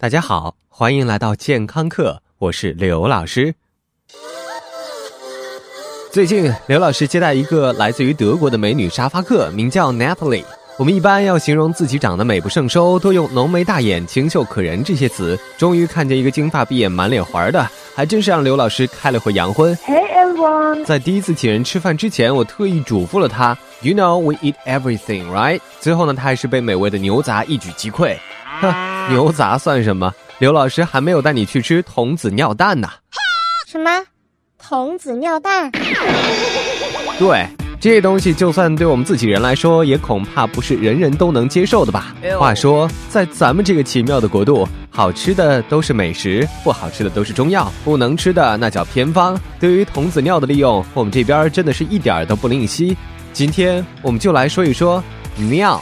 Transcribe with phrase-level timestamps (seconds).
[0.00, 3.52] 大家好，欢迎来到健康课，我是刘老师。
[6.12, 10.44] 最近，刘老师接待一个来自于德国的美女沙发客，名叫 Natalie。
[10.76, 15.36] 我们一般要形容自己长得美不胜收，都用浓眉大眼、清秀可人这些词。
[15.56, 19.74] 终于看见一个金发碧眼、满脸环的，还真是让刘老师开了回洋荤。
[19.78, 28.16] Hey everyone，在第一次请人吃饭之前，我特意嘱咐了他：“You know we eat everything, right？” 最后呢，他还是被美味的牛杂一举击溃。
[28.60, 28.72] 哼，
[29.10, 30.12] 牛杂算什么？
[30.38, 32.88] 刘老师还没有带你去吃童子尿蛋呢。
[33.66, 33.90] 什么？
[34.58, 35.70] 童子尿蛋？
[37.18, 37.46] 对，
[37.80, 42.14] 这东西就算对我们自己人来说，也恐怕不是人人都能接受的吧。
[42.38, 49.40] 话说，在咱们这个奇妙的国度，好吃的都是美食，不好吃的都是中药，不能吃的那叫偏方。
[49.58, 52.96] 对于童子尿的利用，我们这边真的是一点都不吝惜。
[53.32, 55.02] 今天我们就来说一说
[55.36, 55.80] 尿。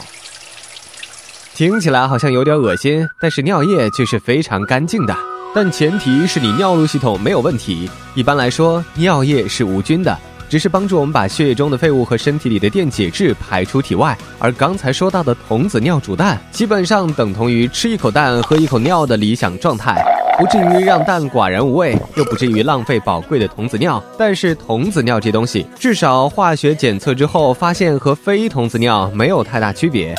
[1.57, 5.17] 听起来好像有点恶心，但是尿液却是非常干净的。
[5.55, 7.89] 但前提是你尿路系统没有问题。
[8.13, 10.15] 一般来说，尿液是无菌的，
[10.47, 14.15] 只是帮助我们把血液中的废物和身体里的电解质排出体外。
[14.37, 19.99] 而刚才说到的童子尿煮蛋，基本上等同于吃一口蛋喝一口尿的理想状态，
[20.37, 23.99] 不至于让蛋寡然无味，又不至于浪费宝贵的童子尿。
[24.15, 30.13] 但是童子尿这东西，至少化学检测之后发现和非童子尿没有太大区别。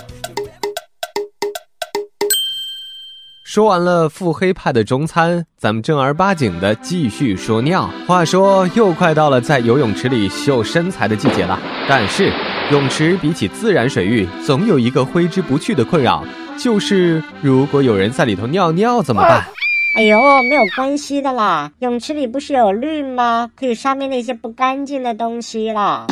[3.50, 7.88] 说完了腹黑派的中餐，咱们正儿八经的继续说尿。
[8.06, 11.58] 话说，又快到了在游泳池里秀身材的季节了。
[11.88, 12.30] 但是，
[12.70, 16.22] 泳池比起自然水域，总有一个挥之不去的困扰，
[16.58, 19.42] 就是如果有人在里头尿尿怎么办？
[19.96, 23.48] 哎呦，没有关系的啦，泳池里不是有氯吗？
[23.58, 26.06] 可以杀灭那些不干净的东西啦。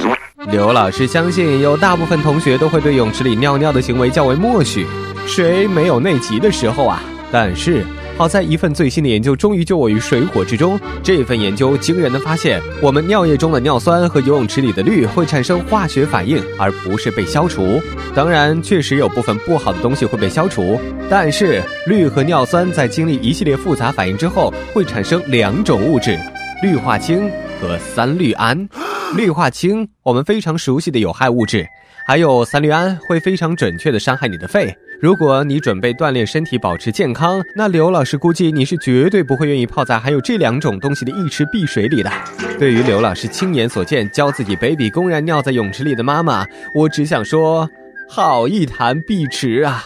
[0.50, 4.87] 刘老师相信，有大部分同学都会对泳池里尿尿的行为较为默许。
[5.27, 7.03] 谁没有内急的时候啊？
[7.33, 7.85] 但是，
[8.17, 10.81] 好在一份最新的研究终于救我于水火之中。
[11.03, 17.81] 这份研究惊人的发现，我们尿液中的尿酸和游泳池里的氯会产生化学反应，而不是被消除。
[18.15, 20.81] 当然，确实有部分不好的东西会被消除，
[21.11, 26.19] 但是氯和尿酸在经历一系列复杂反应之后，会产生两种物质：
[26.62, 27.31] 氯化氢
[27.61, 28.69] 和三氯胺。
[29.17, 31.67] 氯化氢，我们非常熟悉的有害物质，
[32.06, 34.75] 还有三氯胺会非常准确的伤害你的肺。
[34.99, 42.11] 如果你准备锻炼身体、保持健康，那刘老师估计你是绝对不会愿意泡在含有这两种东西的一池碧水里的。
[42.59, 47.69] 对于刘老师亲眼所见教自己 baby 公然尿在泳池里的妈妈，我只想说，
[48.09, 49.85] 好一潭碧池啊！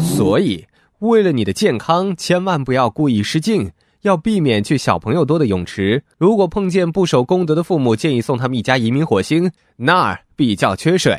[0.00, 0.66] 所以，
[0.98, 3.70] 为了你的健康，千万不要故意失禁，
[4.02, 6.02] 要避免去小朋友多的泳池。
[6.18, 11.16] 如果碰见不守公德的父母，建议送他们一家移民火星，那儿比较缺水。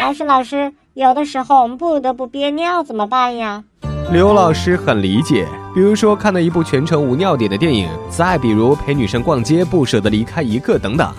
[0.00, 0.72] 老师，老师。
[0.94, 3.62] 有的时候我们不得不憋尿怎么办呀？
[4.10, 11.12] 刘老师很理解，比如说看了一部全程无尿点的电影，再比如陪女生逛街不舍得离开一刻等等。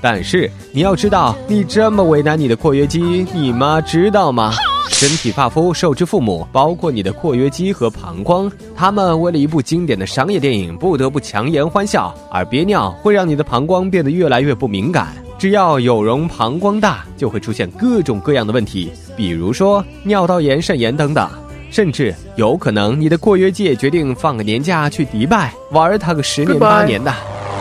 [0.00, 4.50] 但是你要知道，你这么为难你的括约肌，你妈知道吗？
[4.88, 15.14] 身体发肤受之父母，包括你的括约肌和膀胱，他们为了一部经典的商业电影不得不强颜欢笑，而憋尿会让你的膀胱变得越来越不敏感。
[15.42, 21.28] 只要有容膀胱大，就会出现各种各样的问题，比如说尿道炎、肾炎等等，
[21.68, 27.12] 甚至有可能你的括约肌也决定放个年假去迪拜玩它个十年八年的，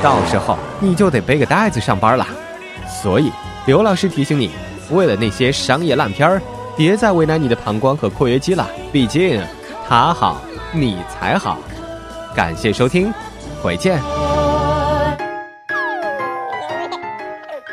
[0.04, 2.28] 到时候你就得背个袋子上班了。
[3.02, 3.32] 所以
[3.66, 4.52] 刘老师提醒你，
[4.92, 6.40] 为了那些商业烂片儿，
[6.78, 9.42] 别再为难你的膀胱和括约肌了，毕竟
[9.90, 10.40] 他好
[10.72, 11.58] 你才好。
[12.36, 13.12] 感谢收听，
[13.64, 14.00] 回见。